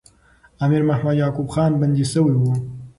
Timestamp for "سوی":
2.13-2.33